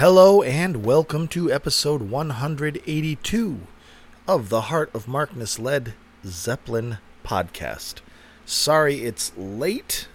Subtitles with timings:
[0.00, 3.60] Hello and welcome to episode 182
[4.26, 5.92] of the Heart of Markness led
[6.24, 7.96] Zeppelin podcast.
[8.46, 10.08] Sorry it's late.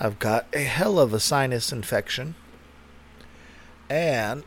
[0.00, 2.34] I've got a hell of a sinus infection.
[3.88, 4.42] And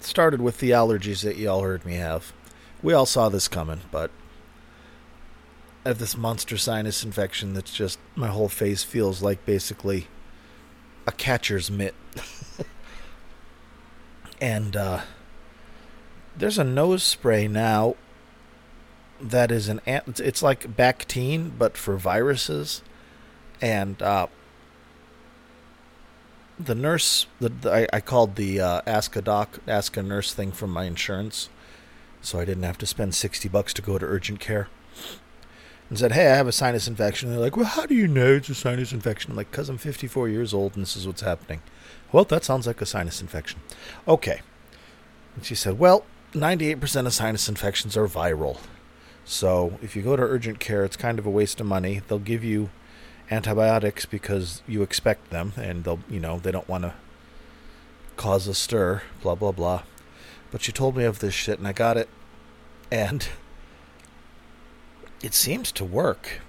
[0.00, 2.32] started with the allergies that y'all heard me have.
[2.82, 4.10] We all saw this coming, but
[5.84, 10.06] I have this monster sinus infection that's just my whole face feels like basically
[11.06, 11.94] a catcher's mitt.
[14.42, 15.00] And uh,
[16.36, 17.94] there's a nose spray now
[19.20, 22.82] that is an it's like Bactine but for viruses,
[23.60, 24.26] and uh,
[26.58, 30.34] the nurse the, the I, I, called the uh, ask a doc ask a nurse
[30.34, 31.48] thing from my insurance,
[32.20, 34.68] so I didn't have to spend sixty bucks to go to urgent care
[35.88, 37.28] and said, Hey, I have a sinus infection.
[37.28, 39.30] And they're like, Well, how do you know it's a sinus infection?
[39.30, 41.60] I'm like, Because I'm 54 years old and this is what's happening.
[42.12, 43.60] Well, that sounds like a sinus infection.
[44.06, 44.40] Okay.
[45.34, 48.58] And she said, Well, 98% of sinus infections are viral.
[49.24, 52.02] So if you go to urgent care, it's kind of a waste of money.
[52.06, 52.70] They'll give you
[53.30, 56.94] antibiotics because you expect them and they'll, you know, they don't want to
[58.16, 59.82] cause a stir, blah, blah, blah.
[60.50, 62.08] But she told me of this shit and I got it.
[62.90, 63.26] And
[65.22, 66.40] it seems to work.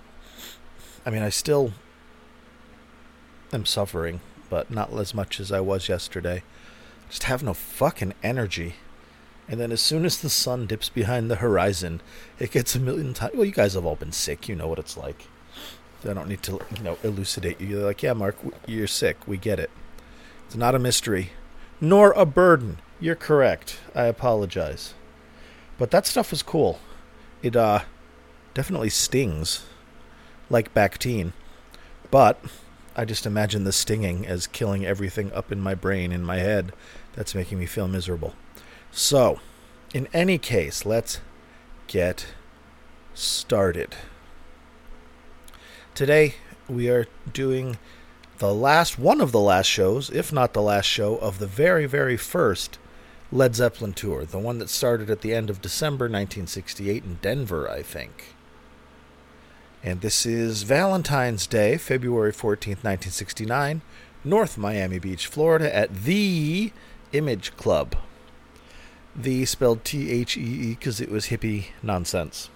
[1.06, 1.74] I mean, I still
[3.54, 4.20] am suffering,
[4.54, 6.44] but not as much as I was yesterday.
[7.10, 8.76] Just have no fucking energy.
[9.48, 12.02] And then as soon as the sun dips behind the horizon,
[12.38, 13.34] it gets a million times.
[13.34, 14.48] Well, you guys have all been sick.
[14.48, 15.26] You know what it's like.
[16.08, 17.66] I don't need to, you know, elucidate you.
[17.66, 18.36] You're like, yeah, Mark,
[18.68, 19.28] you're sick.
[19.28, 19.72] We get it.
[20.46, 21.32] It's not a mystery,
[21.82, 22.78] nor a burden.
[23.00, 23.80] You're correct.
[23.96, 24.94] I apologize.
[25.80, 26.80] But that stuff was cool.
[27.42, 27.80] It uh
[28.54, 29.66] definitely stings,
[30.52, 31.34] like Bactine.
[32.12, 32.40] But
[32.96, 36.74] I just imagine the stinging as killing everything up in my brain, in my head.
[37.14, 38.36] That's making me feel miserable.
[38.92, 39.40] So,
[39.94, 41.20] in any case, let's
[41.88, 42.28] get
[43.16, 43.96] started.
[45.96, 46.36] Today,
[46.68, 47.78] we are doing
[48.38, 51.86] the last one of the last shows, if not the last show, of the very,
[51.86, 52.78] very first
[53.32, 57.68] Led Zeppelin tour, the one that started at the end of December 1968 in Denver,
[57.68, 58.33] I think.
[59.86, 63.82] And this is Valentine's Day, February 14th, 1969,
[64.24, 66.72] North Miami Beach, Florida, at Thee
[67.12, 67.98] Image Club.
[69.14, 72.50] The spelled T H E E because it was hippie nonsense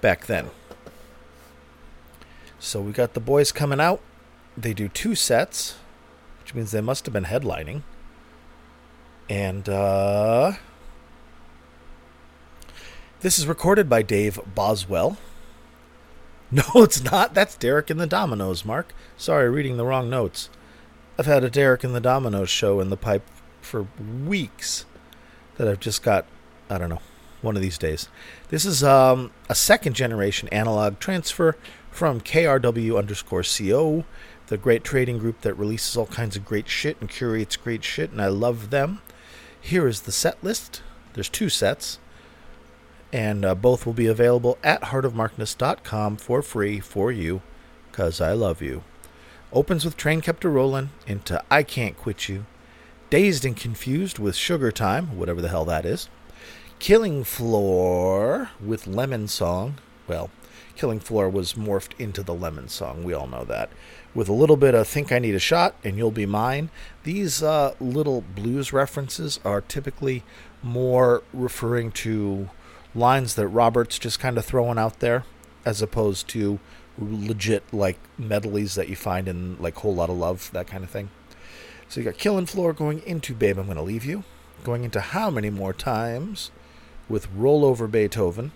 [0.00, 0.50] back then.
[2.58, 4.00] So we got the boys coming out.
[4.56, 5.76] They do two sets,
[6.40, 7.82] which means they must have been headlining.
[9.28, 10.54] And uh,
[13.20, 15.16] this is recorded by Dave Boswell
[16.52, 17.32] No, it's not.
[17.32, 18.92] That's Derek and the Dominos, Mark.
[19.16, 20.50] Sorry, reading the wrong notes.
[21.16, 23.22] I've had a Derek and the Dominos show in the pipe
[23.60, 23.86] for
[24.26, 24.84] weeks
[25.58, 26.26] that I've just got,
[26.68, 27.02] I don't know,
[27.40, 28.08] one of these days.
[28.48, 31.56] This is um, a second generation analog transfer
[31.90, 34.04] from KRW underscore CO,
[34.48, 38.10] the great trading group that releases all kinds of great shit and curates great shit,
[38.10, 39.02] and I love them.
[39.60, 40.82] Here is the set list.
[41.14, 42.00] There's two sets
[43.12, 47.42] and uh, both will be available at heartofmarkness.com for free for you,
[47.92, 48.84] cause I love you.
[49.52, 52.46] Opens with Train Kept a Rollin' into I Can't Quit You,
[53.10, 56.08] Dazed and Confused with Sugar Time, whatever the hell that is,
[56.78, 59.74] Killing Floor with Lemon Song.
[60.06, 60.30] Well,
[60.76, 63.70] Killing Floor was morphed into the Lemon Song, we all know that.
[64.14, 66.70] With a little bit of Think I Need a Shot and You'll Be Mine.
[67.02, 70.22] These uh, little blues references are typically
[70.62, 72.48] more referring to
[72.94, 75.24] lines that Robert's just kind of throwing out there,
[75.64, 76.58] as opposed to
[76.98, 81.10] legit like medleys that you find in like Whole Lotta Love, that kind of thing.
[81.88, 84.24] So you got Killing Floor going into Babe, I'm Gonna Leave You,
[84.64, 86.50] going into How Many More Times
[87.08, 88.52] with Rollover Beethoven.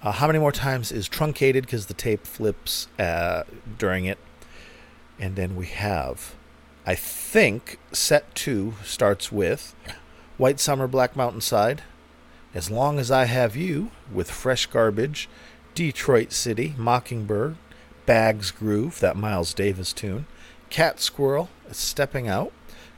[0.00, 3.42] Uh, how many more times is truncated because the tape flips uh,
[3.78, 4.18] during it?
[5.18, 6.36] And then we have,
[6.86, 9.74] I think, set two starts with
[10.36, 11.80] White Summer Black Mountainside,
[12.54, 15.28] as Long as I Have You with Fresh Garbage,
[15.74, 17.56] Detroit City, Mockingbird,
[18.06, 20.26] Bags Groove, that Miles Davis tune,
[20.70, 22.52] Cat Squirrel, uh, Stepping Out,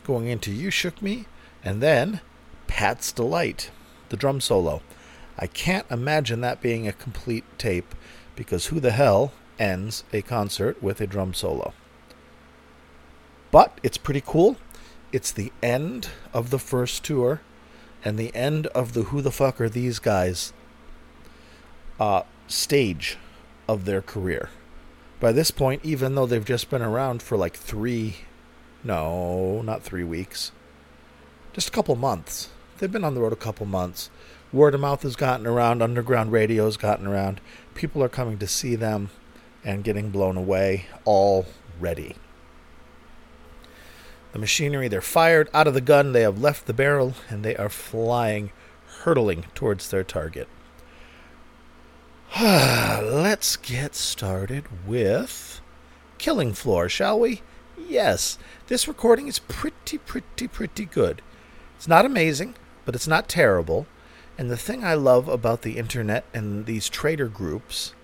[0.05, 1.27] going into You Shook Me,
[1.65, 2.21] and then
[2.67, 3.71] Pat's Delight,
[4.09, 4.83] the drum solo.
[5.37, 7.95] I can't imagine that being a complete tape
[8.37, 11.75] because who the hell ends a concert with a drum solo?
[13.51, 14.57] But it's pretty cool.
[15.13, 17.41] It's the end of the first tour
[18.05, 20.53] and the end of the who the fuck are these guys
[21.99, 23.19] uh, stage
[23.69, 24.49] of their career.
[25.21, 28.17] By this point, even though they've just been around for like three
[28.83, 30.53] No, not three weeks.
[31.53, 32.49] Just a couple months.
[32.79, 34.09] They've been on the road a couple months.
[34.53, 37.41] Word of mouth has gotten around, underground radio has gotten around.
[37.75, 39.11] People are coming to see them
[39.63, 42.17] and getting blown away already.
[44.33, 47.57] The machinery, they're fired out of the gun, they have left the barrel, and they
[47.57, 48.53] are flying,
[49.03, 50.49] hurtling towards their target.
[52.41, 55.61] Let's get started with
[56.19, 57.43] Killing Floor, shall we?
[57.77, 58.39] Yes,
[58.69, 61.23] this recording is pretty, pretty, pretty good.
[61.77, 62.55] It's not amazing,
[62.85, 63.87] but it's not terrible.
[64.39, 67.95] And the thing I love about the internet and these trader groups,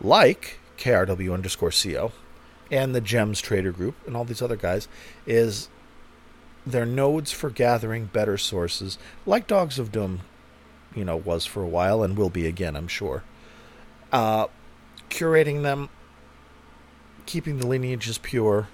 [0.00, 2.12] like KRW underscore CO
[2.70, 4.88] and the Gems Trader Group and all these other guys,
[5.26, 5.68] is
[6.66, 10.20] they're nodes for gathering better sources, like Dogs of Doom,
[10.94, 13.22] you know, was for a while and will be again, I'm sure
[14.12, 14.46] uh,
[15.10, 15.88] curating them,
[17.26, 18.68] keeping the lineages pure,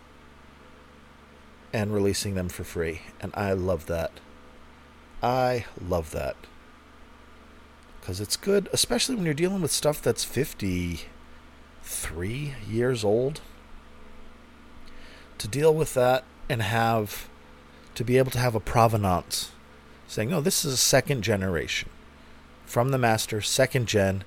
[1.72, 3.02] and releasing them for free.
[3.20, 4.12] And I love that.
[5.22, 6.36] I love that.
[8.00, 13.40] Because it's good, especially when you're dealing with stuff that's 53 years old.
[15.44, 17.28] To deal with that and have,
[17.96, 19.52] to be able to have a provenance
[20.08, 21.90] saying, no, this is a second generation
[22.64, 24.24] from the master, second gen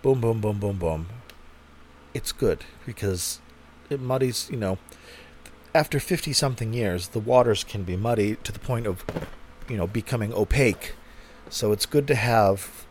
[0.00, 1.08] boom, boom, boom, boom, boom.
[2.14, 3.40] It's good because
[3.90, 4.78] it muddies, you know,
[5.74, 9.04] after 50 something years, the waters can be muddy to the point of,
[9.68, 10.94] you know, becoming opaque.
[11.50, 12.86] So it's good to have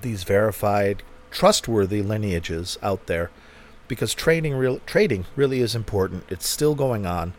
[0.00, 3.32] these verified, trustworthy lineages out there
[3.92, 6.24] because trading real trading really is important.
[6.30, 7.34] It's still going on.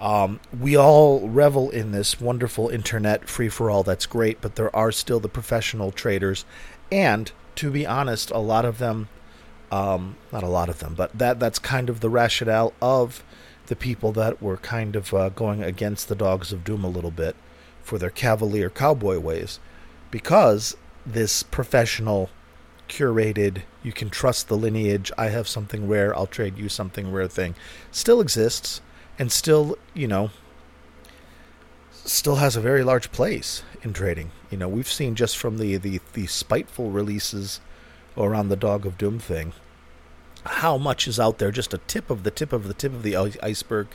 [0.00, 3.84] Um, we all revel in this wonderful internet free for all.
[3.84, 6.44] That's great, but there are still the professional traders
[6.90, 9.08] and to be honest, a lot of them,
[9.70, 13.22] um, not a lot of them, but that that's kind of the rationale of
[13.66, 17.12] the people that were kind of uh, going against the Dogs of Doom a little
[17.12, 17.36] bit
[17.82, 19.60] for their cavalier cowboy ways,
[20.10, 22.28] because this professional,
[22.88, 25.12] curated, you can trust the lineage.
[25.18, 27.54] I have something rare, I'll trade you something rare thing,
[27.90, 28.80] still exists,
[29.18, 30.30] and still, you know,
[31.92, 34.30] still has a very large place in trading.
[34.50, 37.60] You know, we've seen just from the, the, the spiteful releases
[38.16, 39.52] around the Dog of Doom thing
[40.46, 43.02] how much is out there, just a tip of the tip of the tip of
[43.02, 43.88] the iceberg.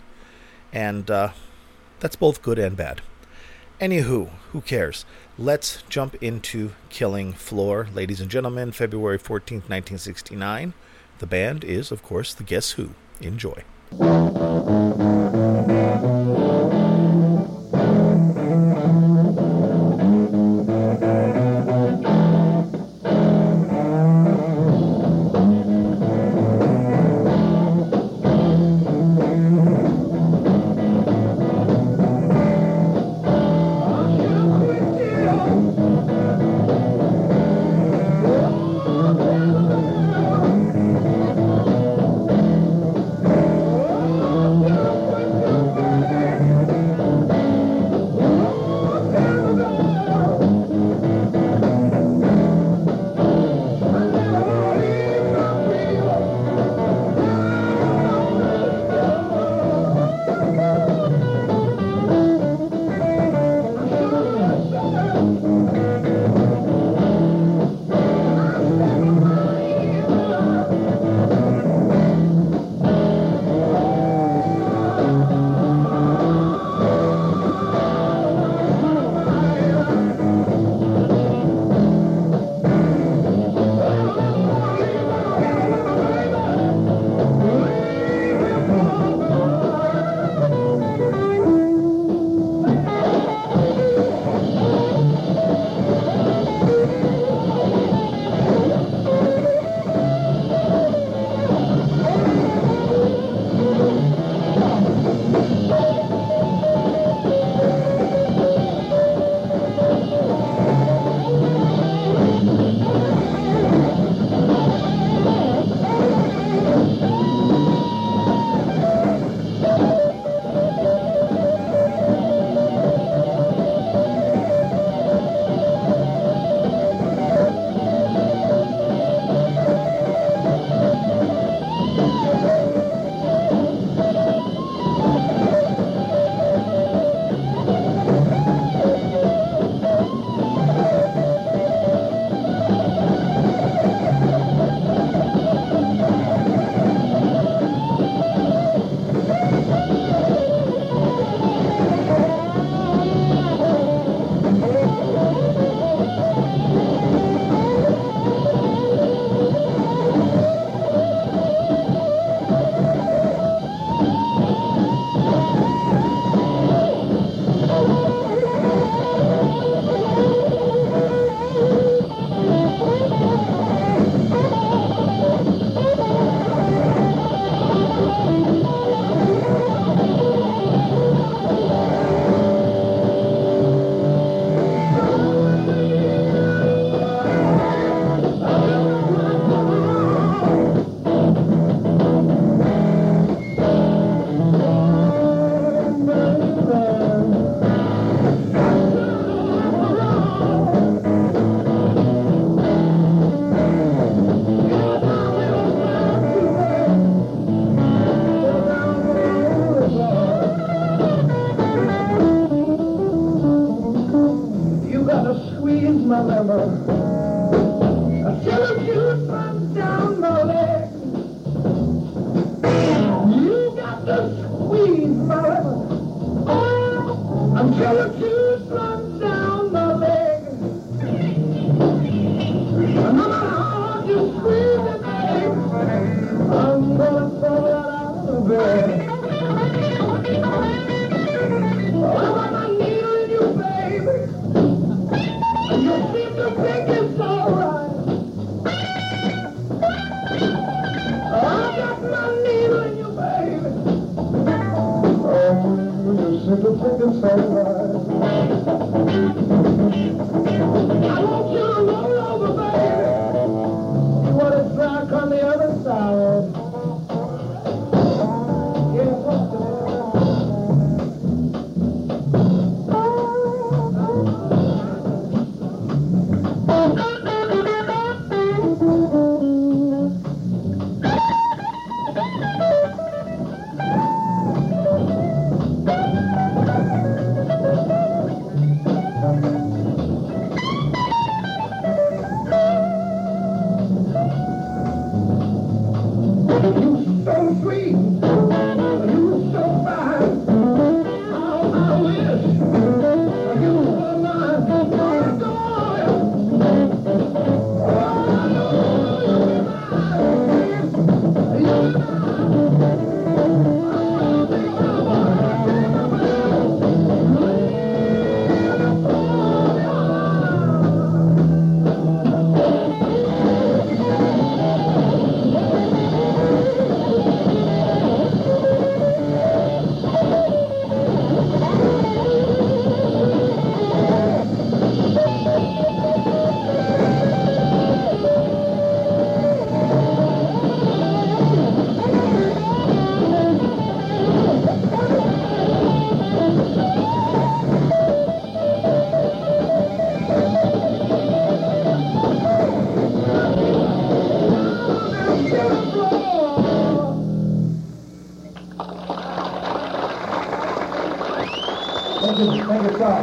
[0.74, 1.30] And uh,
[2.00, 3.02] that's both good and bad.
[3.82, 5.06] Anywho, who cares?
[5.40, 7.88] Let's jump into Killing Floor.
[7.96, 10.76] Ladies and gentlemen, February 14th, 1969.
[11.18, 12.92] The band is, of course, the Guess Who.
[13.22, 13.64] Enjoy.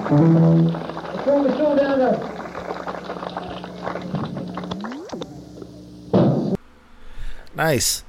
[0.08, 2.36] Show down there.
[7.54, 8.04] Nice.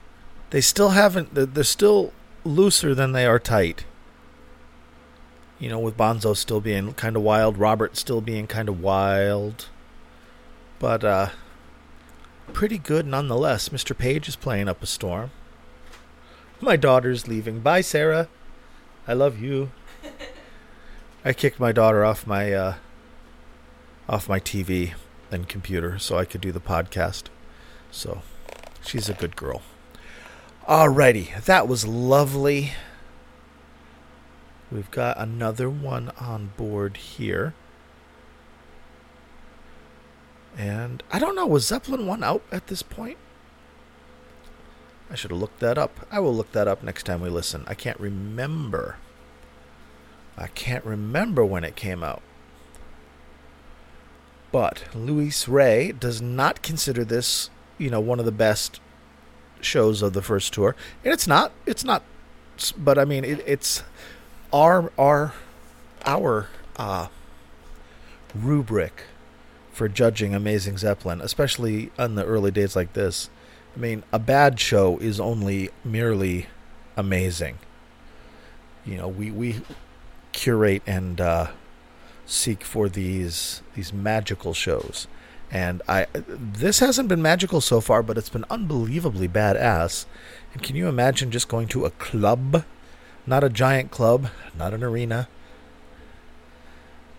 [0.51, 1.33] They still haven't.
[1.33, 2.13] They're still
[2.43, 3.85] looser than they are tight.
[5.59, 9.67] You know, with Bonzo still being kind of wild, Robert still being kind of wild,
[10.79, 11.29] but uh,
[12.53, 13.67] pretty good nonetheless.
[13.69, 13.97] Mr.
[13.97, 15.31] Page is playing up a storm.
[16.61, 17.59] My daughter's leaving.
[17.59, 18.29] Bye, Sarah.
[19.05, 19.71] I love you.
[21.23, 22.75] I kicked my daughter off my uh,
[24.07, 24.93] off my TV
[25.29, 27.25] and computer so I could do the podcast.
[27.91, 28.21] So
[28.81, 29.61] she's a good girl.
[30.67, 32.71] Alrighty, that was lovely.
[34.71, 37.53] We've got another one on board here.
[40.57, 43.17] And I don't know, was Zeppelin 1 out at this point?
[45.09, 46.05] I should have looked that up.
[46.11, 47.63] I will look that up next time we listen.
[47.65, 48.97] I can't remember.
[50.39, 52.22] I can't remember when it came out.
[54.51, 58.79] But Luis Rey does not consider this, you know, one of the best
[59.62, 61.51] shows of the first tour, and it's not.
[61.65, 62.03] It's not.
[62.77, 63.84] But I mean, it, it's
[64.51, 65.34] our our
[66.05, 67.08] our uh,
[68.34, 69.03] rubric
[69.72, 73.29] for judging Amazing Zeppelin, especially in the early days like this.
[73.75, 76.48] I mean, a bad show is only merely
[76.98, 77.60] amazing.
[78.86, 79.62] You know, we we
[80.39, 81.48] curate and uh,
[82.25, 85.08] seek for these these magical shows.
[85.51, 90.05] And I this hasn't been magical so far, but it's been unbelievably badass.
[90.53, 92.63] And can you imagine just going to a club,
[93.27, 95.27] not a giant club, not an arena,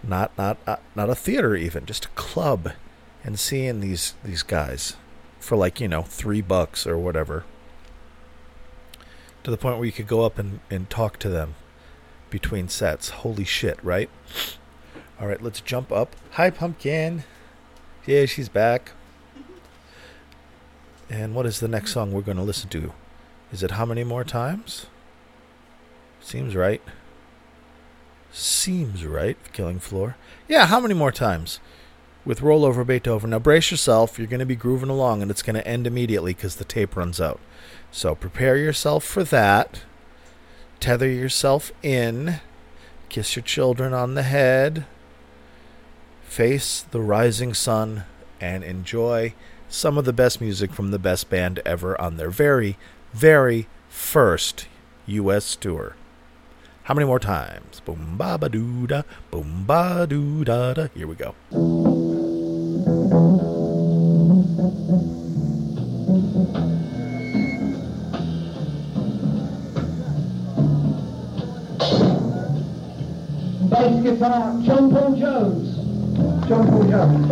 [0.02, 2.72] not not uh, not a theater even, just a club,
[3.22, 4.96] and seeing these these guys
[5.40, 7.44] for like you know three bucks or whatever.
[9.44, 11.54] To the point where you could go up and, and talk to them
[12.30, 13.10] between sets.
[13.10, 14.08] Holy shit, right?
[15.20, 16.16] All right, let's jump up.
[16.32, 17.24] Hi, Pumpkin.
[18.06, 18.92] Yeah, she's back.
[21.10, 22.92] And what is the next song we're going to listen to?
[23.52, 24.86] Is it How Many More Times?
[26.20, 26.80] Seems right.
[28.32, 29.36] Seems right.
[29.52, 30.16] Killing Floor.
[30.48, 31.58] Yeah, how many more times?
[32.24, 33.30] With Rollover Beethoven.
[33.30, 34.18] Now brace yourself.
[34.18, 36.94] You're going to be grooving along and it's going to end immediately because the tape
[36.94, 37.40] runs out.
[37.90, 39.82] So prepare yourself for that.
[40.80, 42.40] Tether yourself in.
[43.08, 44.86] Kiss your children on the head.
[46.30, 48.04] face the rising sun
[48.40, 49.34] and enjoy
[49.68, 52.78] some of the best music from the best band ever on their very,
[53.12, 54.66] very first
[55.06, 55.56] U.S.
[55.56, 55.96] tour.
[56.84, 57.80] How many more times?
[57.80, 60.86] Boom ba ba doo da, boom ba doo da da.
[60.94, 61.34] Here we go.
[74.02, 75.76] Guitar, John Paul Jones.
[76.48, 77.30] John Paul Jones,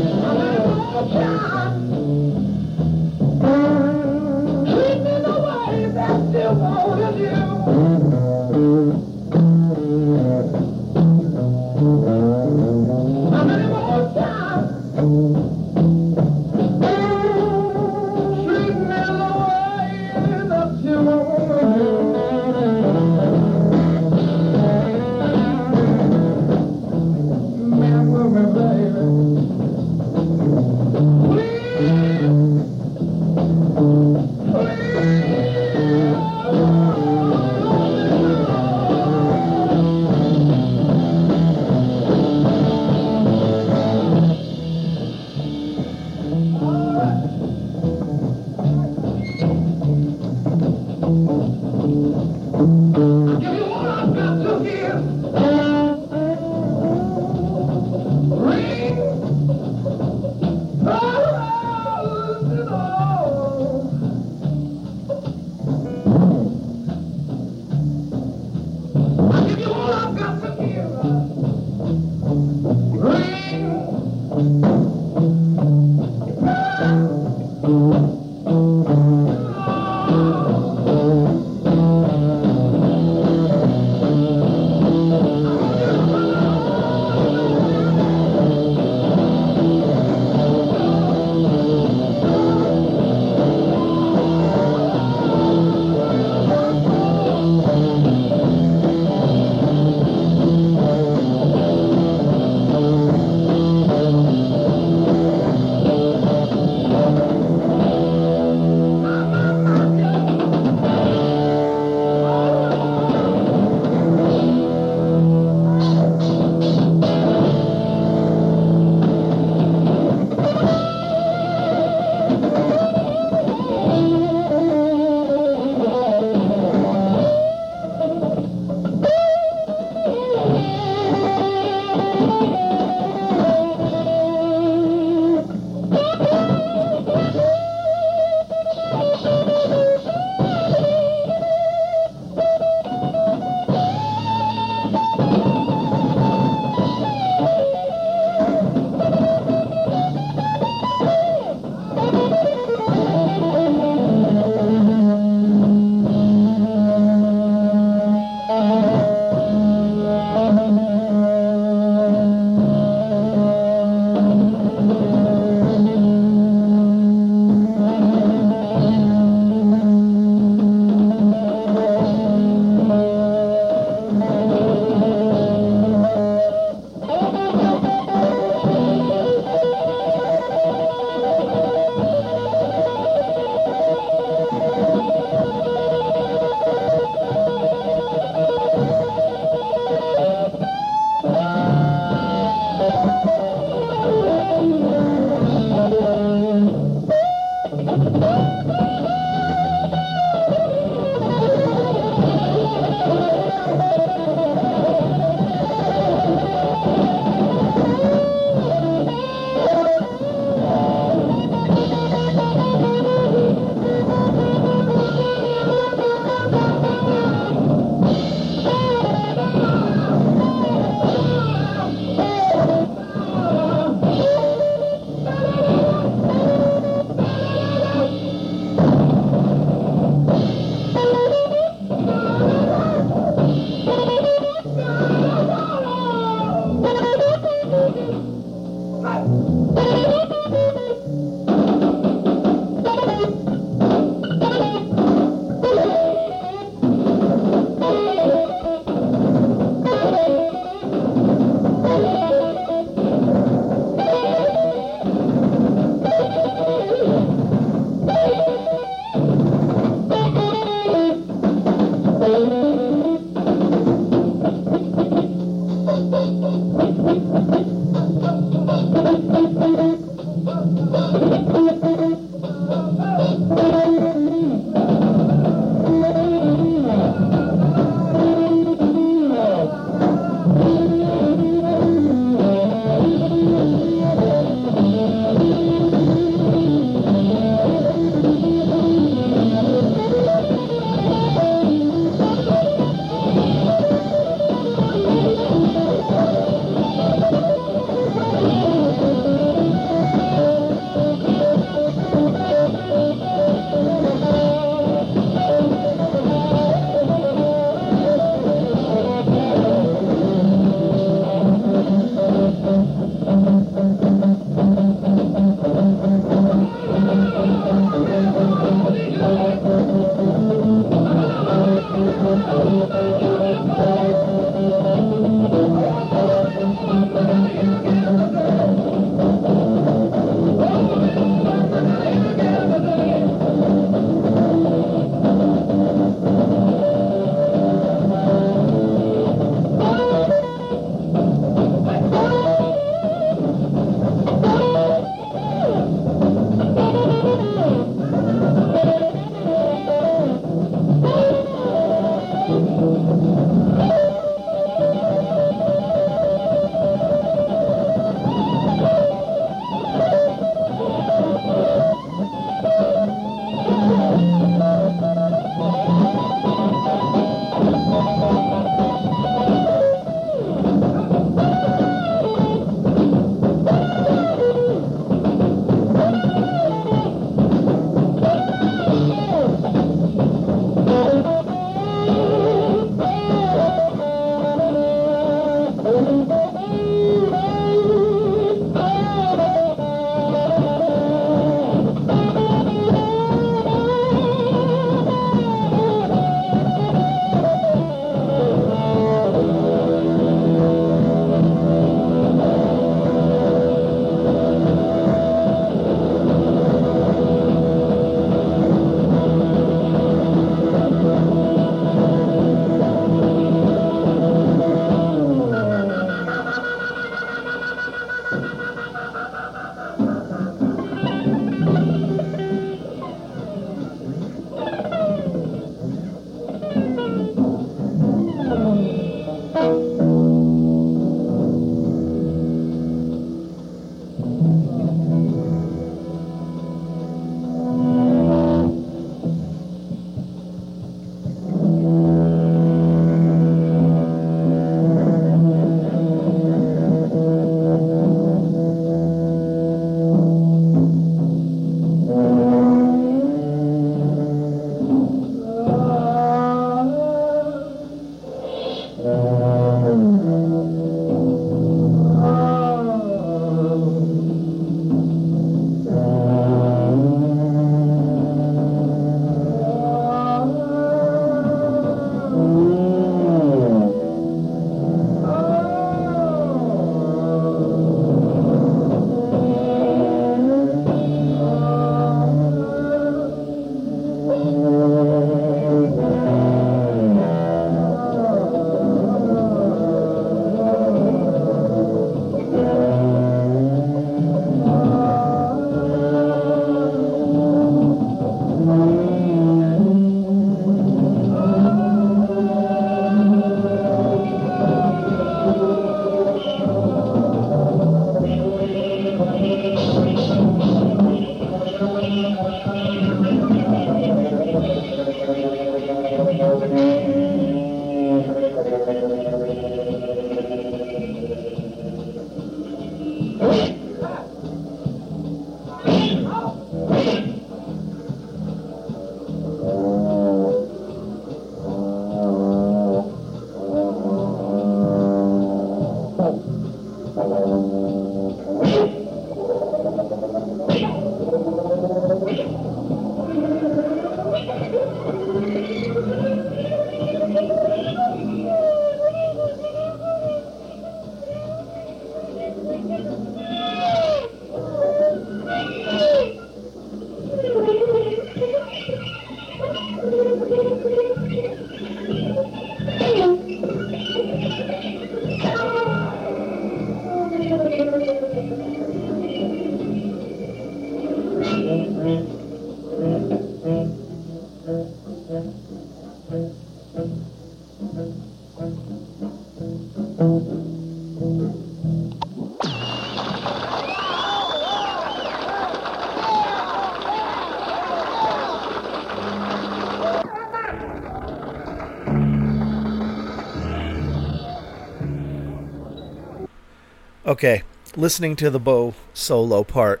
[597.36, 600.00] Okay, listening to the bow solo part,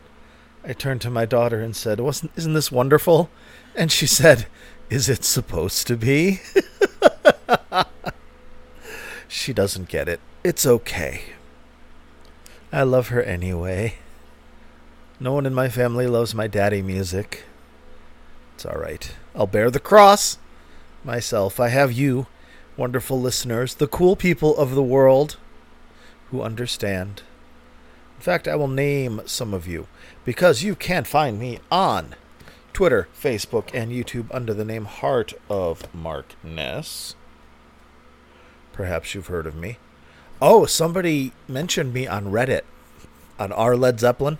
[0.64, 3.28] I turned to my daughter and said, "Wasn't isn't this wonderful?"
[3.74, 4.46] And she said,
[4.88, 6.40] "Is it supposed to be?"
[9.28, 10.20] she doesn't get it.
[10.42, 11.24] It's okay.
[12.72, 13.96] I love her anyway.
[15.20, 17.44] No one in my family loves my daddy music.
[18.54, 19.14] It's all right.
[19.34, 20.38] I'll bear the cross
[21.04, 21.60] myself.
[21.60, 22.28] I have you,
[22.78, 25.36] wonderful listeners, the cool people of the world
[26.30, 27.22] who understand.
[28.16, 29.86] In fact, I will name some of you
[30.24, 32.14] because you can find me on
[32.72, 37.14] Twitter, Facebook, and YouTube under the name Heart of Markness.
[38.72, 39.78] Perhaps you've heard of me.
[40.42, 42.62] Oh, somebody mentioned me on Reddit
[43.38, 44.38] on our Led Zeppelin.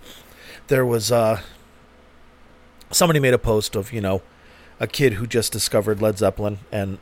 [0.67, 1.41] There was uh
[2.91, 4.21] somebody made a post of, you know,
[4.79, 6.99] a kid who just discovered Led Zeppelin and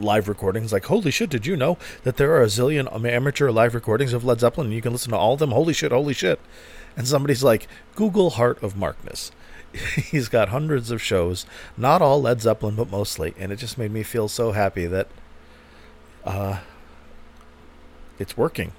[0.00, 0.72] live recordings.
[0.72, 4.24] Like, holy shit, did you know that there are a zillion amateur live recordings of
[4.24, 5.50] Led Zeppelin and you can listen to all of them?
[5.50, 6.40] Holy shit, holy shit.
[6.96, 9.30] And somebody's like, Google Heart of Markness.
[9.96, 13.34] He's got hundreds of shows, not all Led Zeppelin, but mostly.
[13.38, 15.08] And it just made me feel so happy that
[16.24, 16.60] uh,
[18.18, 18.72] it's working.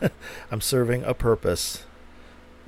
[0.50, 1.84] I'm serving a purpose.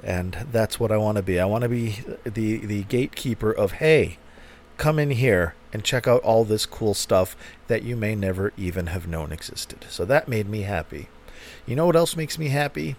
[0.03, 1.39] And that's what I want to be.
[1.39, 4.19] I want to be the, the gatekeeper of, hey,
[4.81, 7.37] come in here and check out all this cool stuff
[7.69, 9.85] that you may never even have known existed.
[9.91, 11.09] So that made me happy.
[11.67, 12.97] You know what else makes me happy?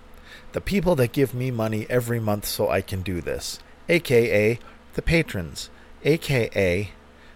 [0.54, 4.60] The people that give me money every month so I can do this, aka
[4.94, 5.72] the patrons,
[6.04, 6.91] aka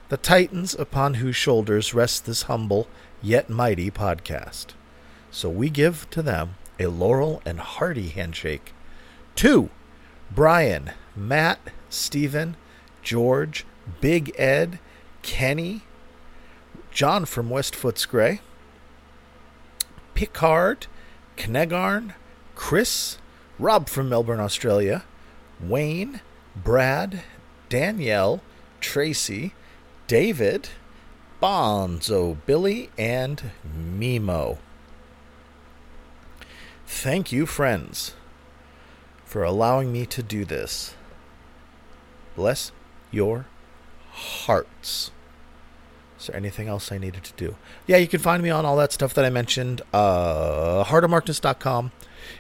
[0.10, 2.88] the titans upon whose shoulders rests this humble
[3.24, 4.68] yet mighty podcast.
[5.32, 8.74] So we give to them a laurel and hearty handshake.
[9.34, 9.72] Two,
[10.30, 12.56] Brian, Matt, Stephen,
[13.02, 13.66] George,
[14.02, 14.80] Big Ed,
[15.22, 15.82] Kenny,
[16.92, 18.40] John from West Footscray,
[20.14, 20.88] Picard,
[21.38, 22.14] Knegarn,
[22.56, 23.18] Chris,
[23.60, 25.04] Rob from Melbourne, Australia,
[25.62, 26.22] Wayne,
[26.56, 27.24] Brad,
[27.70, 28.42] Danielle,
[28.80, 29.54] Tracy,
[30.08, 30.70] David,
[31.42, 34.58] Bonzo, Billy, and Mimo.
[36.88, 38.14] Thank you, friends,
[39.26, 40.96] for allowing me to do this.
[42.36, 42.72] Bless
[43.12, 43.48] your
[44.16, 45.12] hearts.
[46.20, 47.56] Is there anything else I needed to do?
[47.86, 49.82] Yeah, you can find me on all that stuff that I mentioned.
[49.94, 51.92] Uh, heartofmarkness.com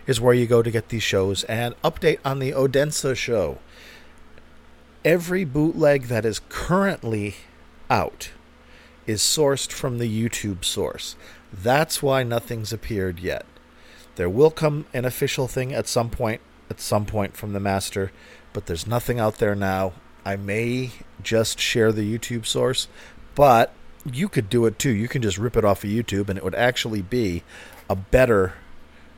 [0.08, 3.60] is where you go to get these shows and update on the Odense show.
[5.04, 7.36] Every bootleg that is currently
[7.90, 8.32] out
[9.06, 11.16] is sourced from the YouTube source.
[11.54, 13.46] That's why nothing's appeared yet.
[14.16, 18.12] There will come an official thing at some point, at some point from the master,
[18.54, 19.94] but there's nothing out there now.
[20.26, 22.88] I may just share the YouTube source,
[23.36, 23.74] but
[24.12, 24.90] you could do it too.
[24.90, 27.44] You can just rip it off of YouTube, and it would actually be
[27.90, 28.54] a better,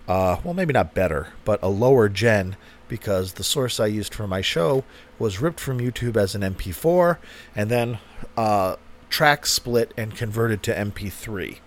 [0.08, 4.28] uh, well, maybe not better, but a lower gen because the source I used for
[4.28, 4.84] my show
[5.20, 7.18] was ripped from YouTube as an MP4
[7.56, 8.00] and then
[8.38, 8.78] uh,
[9.10, 11.58] track split and converted to MP3.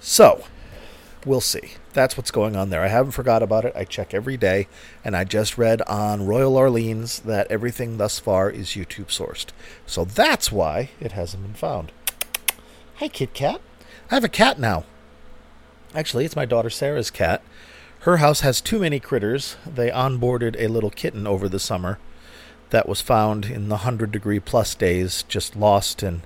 [0.00, 0.44] So,
[1.24, 1.72] we'll see.
[1.92, 2.82] That's what's going on there.
[2.82, 3.72] I haven't forgot about it.
[3.76, 4.68] I check every day,
[5.04, 9.46] and I just read on Royal Orleans that everything thus far is YouTube sourced.
[9.86, 11.92] So that's why it hasn't been found.
[12.96, 13.60] Hi, Kit Kat.
[14.10, 14.84] I have a cat now.
[15.94, 17.42] Actually, it's my daughter Sarah's cat.
[18.00, 19.56] Her house has too many critters.
[19.66, 21.98] They onboarded a little kitten over the summer
[22.70, 26.22] that was found in the 100 degree plus days, just lost and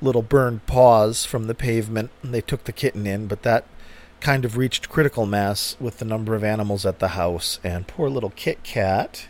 [0.00, 2.10] little burned paws from the pavement.
[2.24, 3.64] They took the kitten in, but that
[4.22, 7.58] kind of reached critical mass with the number of animals at the house.
[7.64, 9.26] And poor little Kit Kat,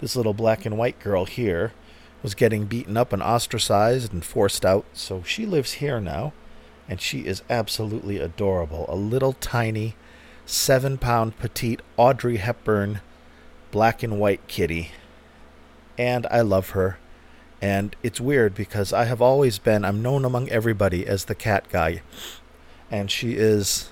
[0.00, 1.72] this little black and white girl here,
[2.20, 4.86] was getting beaten up and ostracized and forced out.
[4.92, 6.32] So she lives here now,
[6.88, 8.86] and she is absolutely adorable.
[8.88, 9.94] A little tiny,
[10.46, 13.00] seven pound petite Audrey Hepburn
[13.70, 14.90] black and white kitty.
[15.96, 16.98] And I love her.
[17.62, 21.66] And it's weird because I have always been, I'm known among everybody as the cat
[21.70, 22.02] guy.
[22.90, 23.90] And she is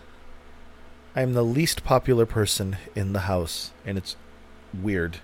[1.14, 4.16] I am the least popular person in the house, and it's
[4.72, 5.18] weird.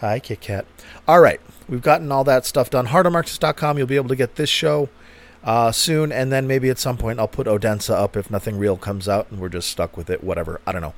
[0.00, 0.64] Hi, Kit Kat.
[1.08, 2.86] All right, we've gotten all that stuff done.
[2.86, 4.88] HeartOfMarkness.com, you'll be able to get this show
[5.42, 8.76] uh, soon, and then maybe at some point I'll put Odense up if nothing real
[8.76, 10.60] comes out and we're just stuck with it, whatever.
[10.66, 10.94] I don't know.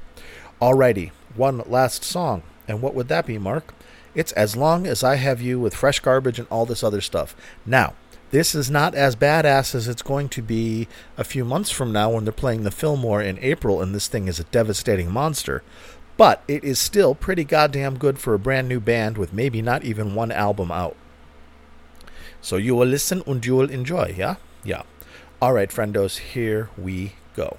[0.61, 2.43] Alrighty, one last song.
[2.69, 3.75] And what would that be, Mark?
[4.15, 7.35] It's As Long as I Have You with Fresh Garbage and all this other stuff.
[7.65, 7.95] Now,
[8.33, 12.11] this is not as badass as it's going to be a few months from now
[12.11, 15.63] when they're playing the Fillmore in April and this thing is a devastating monster.
[16.17, 19.85] But it is still pretty goddamn good for a brand new band with maybe not
[19.85, 20.97] even one album out.
[22.41, 24.37] So you will listen and you will enjoy, yeah?
[24.65, 24.83] Yeah.
[25.41, 27.59] All right, friendos, here we go.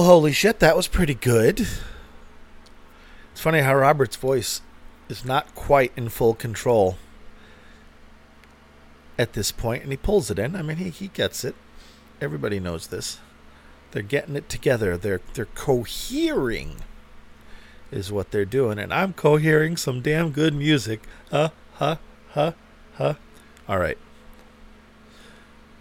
[0.00, 1.60] Well, holy shit, that was pretty good.
[3.32, 4.62] It's funny how Robert's voice
[5.10, 6.96] is not quite in full control
[9.18, 10.56] at this point, and he pulls it in.
[10.56, 11.54] I mean, he, he gets it.
[12.18, 13.18] Everybody knows this.
[13.90, 14.96] They're getting it together.
[14.96, 16.76] They're they're cohering,
[17.92, 21.02] is what they're doing, and I'm cohering some damn good music.
[21.30, 21.96] Uh, huh,
[22.30, 22.52] huh,
[22.94, 23.14] huh.
[23.68, 23.98] All right,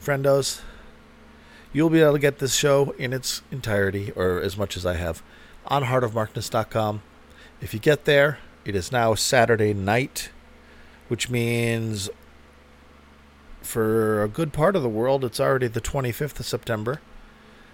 [0.03, 0.59] friendos.
[1.71, 4.95] You'll be able to get this show in its entirety, or as much as I
[4.95, 5.21] have,
[5.67, 7.01] on heartofmarkness.com.
[7.61, 10.31] If you get there, it is now Saturday night,
[11.07, 12.09] which means
[13.61, 17.01] for a good part of the world, it's already the 25th of September,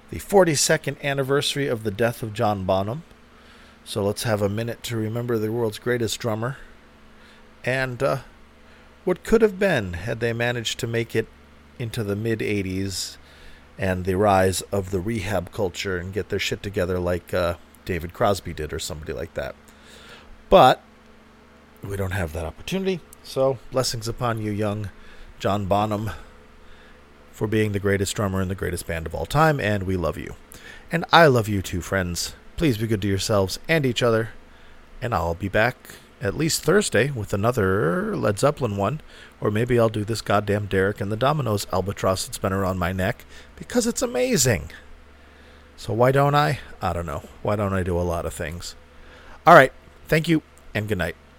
[0.09, 3.03] the 42nd anniversary of the death of John Bonham.
[3.85, 6.57] So let's have a minute to remember the world's greatest drummer
[7.65, 8.17] and uh,
[9.03, 11.27] what could have been had they managed to make it
[11.79, 13.17] into the mid 80s
[13.77, 18.13] and the rise of the rehab culture and get their shit together like uh, David
[18.13, 19.55] Crosby did or somebody like that.
[20.49, 20.81] But
[21.83, 22.99] we don't have that opportunity.
[23.23, 24.89] So blessings upon you, young
[25.39, 26.11] John Bonham,
[27.31, 30.17] for being the greatest drummer in the greatest band of all time, and we love
[30.17, 30.35] you.
[30.91, 32.33] And I love you too, friends.
[32.55, 34.29] Please be good to yourselves and each other,
[35.01, 35.75] and I'll be back
[36.25, 39.01] at least Thursday with another Led Zeppelin one,
[39.39, 42.91] or maybe I'll do this goddamn Derek and the Dominos albatross that's been around my
[42.91, 44.71] neck because it's amazing.
[45.77, 46.59] So why don't I?
[46.81, 47.23] I don't know.
[47.43, 48.75] Why don't I do a lot of things?
[49.45, 49.71] All right.
[50.07, 50.41] Thank you
[50.73, 51.15] and good night.